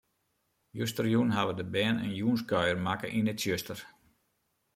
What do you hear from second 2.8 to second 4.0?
makke yn it tsjuster.